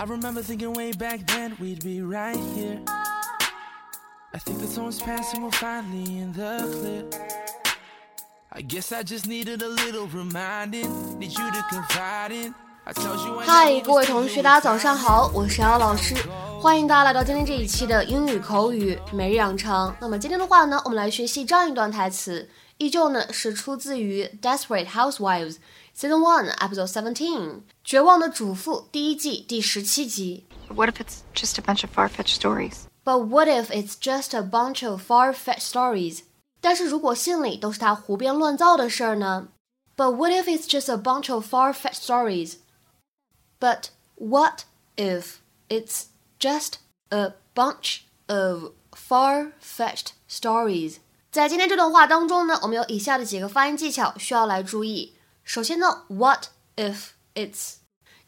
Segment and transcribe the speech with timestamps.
[0.00, 2.80] I remember thinking way back then we'd be right here.
[4.32, 7.04] I think the storm's passing, we're finally in the clear.
[8.50, 12.54] I guess I just needed a little reminding, need you to confide in.
[13.44, 16.14] 嗨，各位同学，大家早上好，我是姚老师，
[16.58, 19.94] 欢迎大家来到今天这一期的英语口语每日养成。
[20.00, 22.48] 那么今天的话呢，我们来学习这样一段台词，
[22.79, 30.45] 依旧呢是出自于《Desperate Housewives》Season One Episode Seventeen，《绝望的主妇》第一季第十七集。
[30.69, 32.85] What if it's just a bunch of far-fetched stories?
[33.03, 36.21] But what if it's just a bunch of far-fetched stories?
[36.59, 39.49] 但是如果信里都是他胡编乱造的事儿呢？
[39.95, 42.55] But what if it's just a bunch of far-fetched stories?
[43.59, 44.63] But what
[44.97, 45.35] if
[45.69, 46.07] it's
[46.39, 50.97] just a bunch of far-fetched stories？
[51.30, 55.14] 在今天这段话当中呢，我们有以下的几个发音技巧需要来注意。
[55.44, 57.74] 首先呢，what if it's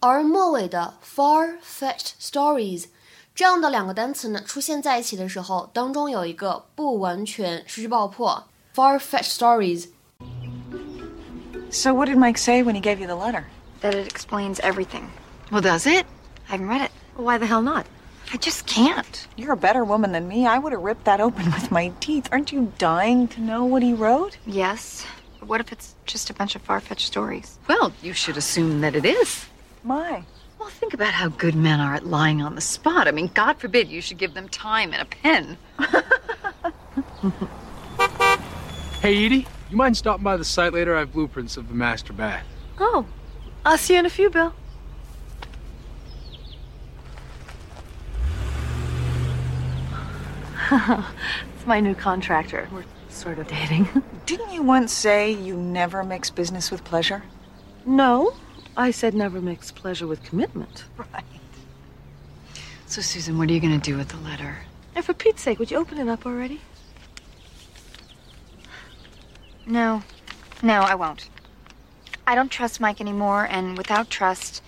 [0.00, 2.86] 而末尾的 far-fetched stories
[3.34, 8.44] 这样的两个单词呢，出现在一起的时候，当中有一个不完全失去爆破
[8.74, 13.44] far-fetched stories。So what did Mike say when he gave you the letter?
[13.80, 15.08] That it explains everything.
[15.50, 16.06] Well, does it?
[16.48, 16.90] I haven't read it.
[17.16, 17.86] Why the hell not?
[18.32, 19.26] I just can't.
[19.36, 20.46] You're a better woman than me.
[20.46, 22.28] I would have ripped that open with my teeth.
[22.32, 24.38] Aren't you dying to know what he wrote?
[24.46, 25.04] Yes.
[25.40, 27.58] But what if it's just a bunch of far fetched stories?
[27.68, 29.44] Well, you should assume that it is.
[29.82, 30.24] My.
[30.59, 33.07] Well, think about how good men are at lying on the spot.
[33.07, 35.57] I mean, God forbid you should give them time and a pen.
[39.01, 40.97] hey, Edie, you mind stopping by the site later?
[40.97, 42.45] I have blueprints of the master bath.
[42.77, 43.05] Oh,
[43.65, 44.53] I'll see you in a few, Bill.
[50.71, 52.67] it's my new contractor.
[52.71, 53.87] We're sort of dating.
[54.25, 57.23] Didn't you once say you never mix business with pleasure?
[57.85, 58.33] No,
[58.79, 60.85] I said never mix pleasure with commitment.
[61.13, 61.23] Right.
[62.87, 64.59] So, Susan, what are you going to do with the letter?
[64.95, 66.59] And for Pete's sake, would you open it up already?
[69.67, 70.01] No.
[70.63, 71.29] No, I won't.
[72.25, 74.63] I don't trust Mike anymore, and without trust.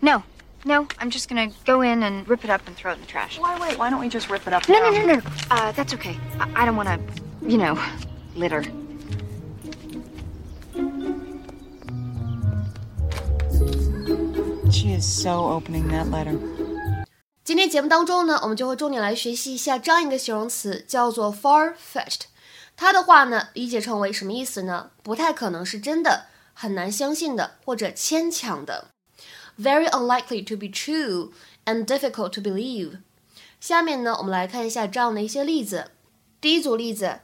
[0.00, 0.22] No.
[0.64, 3.06] No, I'm just gonna go in and rip it up and throw it in the
[3.06, 3.38] trash.
[3.38, 3.78] Why wait?
[3.78, 4.90] Why don't we just rip it up No, now?
[4.90, 5.22] no, no, no.
[5.50, 6.16] Uh, that's okay.
[6.38, 7.00] I, I don't wanna,
[7.42, 7.82] you know,
[8.36, 8.62] litter.
[14.71, 16.37] She is so opening that letter.
[17.43, 22.21] 今天节目当中呢，我们就会重点来学习一下这样一个形容词，叫做 far-fetched。
[22.75, 24.91] 它的话呢，理解成为什么意思呢？
[25.03, 28.89] 不太可能是真的，很难相信的，或者牵强的。
[29.57, 31.31] Very unlikely to be true
[31.65, 32.99] and difficult to believe。
[33.61, 35.91] 下面呢，我们来看一下这样的一些例子。
[36.41, 37.19] 第一组例子，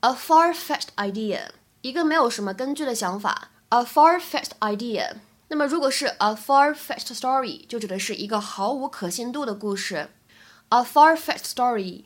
[0.00, 1.48] a far-fetched idea，
[1.80, 3.50] 一个没有什么根据的想法。
[3.70, 5.14] a far-fetched idea。
[5.49, 10.09] 那么如果是 a far-fetched story，就指的是一个毫无可信度的故事。
[10.69, 12.03] a far-fetched story。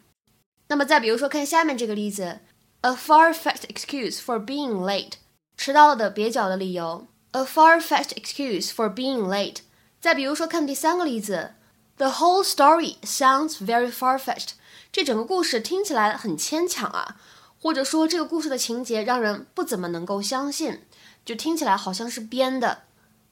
[0.68, 2.40] 那么再比如说，看下面这个例子
[2.82, 5.14] ，a far-fetched excuse for being late，
[5.58, 7.08] 迟到了的蹩脚的理由。
[7.32, 9.58] a far-fetched excuse for being late。
[10.00, 11.54] 再比如说，看第三个例子
[11.98, 14.52] ，the whole story sounds very far-fetched。
[14.92, 17.18] 这整个故事听起来很牵强啊，
[17.60, 20.82] 或者说这个故事的情节让人不怎么能够相信，
[21.24, 22.84] 就听起来好像是编的。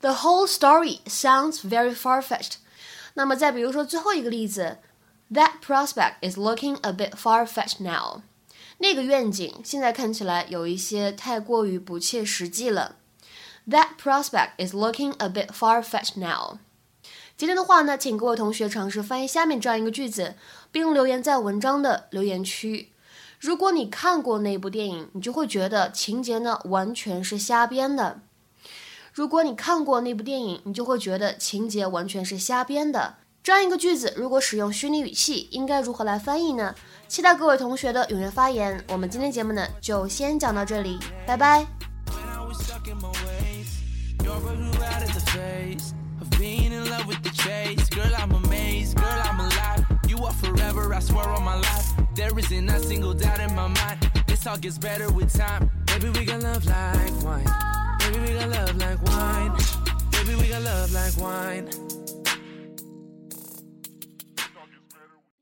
[0.01, 2.53] The whole story sounds very far-fetched。
[3.15, 4.77] 那么再比如说最后一个例子
[5.31, 8.21] ，That prospect is looking a bit far-fetched now。
[8.77, 12.95] 那个愿景现在看起来有一些太过于不切实际了。
[13.67, 16.59] That prospect is looking a bit far-fetched now。
[17.35, 20.35] 今天的话呢，请各位同学尝试翻译下面这样一个句子，
[20.71, 22.93] 并留言在文章的留言区。
[23.39, 28.21] 如果你看过那部电影，你就会觉得情节呢完全是瞎编的。
[29.13, 33.15] 如果你看过那部电影，你就会觉得情节完全是瞎编的。
[33.41, 36.75] 这样一个句子，如果使用虚拟语气，应该如何来翻译呢？
[37.07, 38.83] 期待各位同学的踊跃发言。
[38.89, 41.65] 我们今天节目呢，就先讲到这里，拜拜。
[52.15, 53.97] There isn't a single doubt in my mind.
[54.27, 55.69] This all gets better with time.